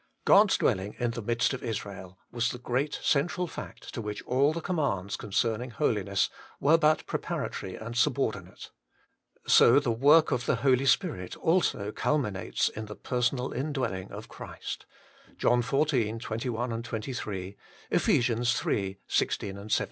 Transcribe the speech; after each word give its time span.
1. 0.25 0.25
God's 0.25 0.57
dwelling 0.57 0.95
in 0.97 1.11
the 1.11 1.21
midst 1.21 1.53
of 1.53 1.61
Israel 1.61 2.17
was 2.31 2.49
the 2.49 2.57
great 2.57 2.97
central 3.03 3.45
fact 3.45 3.93
to 3.93 4.01
which 4.01 4.23
a/I 4.27 4.51
the 4.51 4.59
commands 4.59 5.15
concerning 5.15 5.69
holiness 5.69 6.27
were 6.59 6.75
but 6.79 7.05
preparatory 7.05 7.75
and 7.75 7.95
subordinate. 7.95 8.71
So 9.45 9.79
the 9.79 9.91
work 9.91 10.31
of 10.31 10.47
the 10.47 10.55
Holy 10.65 10.87
Spirit 10.87 11.37
also 11.37 11.91
culminates 11.91 12.67
in 12.67 12.87
the 12.87 12.95
personal 12.95 13.53
Indwelling 13.53 14.11
of 14.11 14.27
Christ. 14.27 14.87
(John 15.37 15.61
xla. 15.61 16.19
21, 16.19 16.81
23. 16.81 17.55
Eph. 17.91 18.09
III. 18.09 18.97
16, 19.07 19.55
17.) 19.69 19.69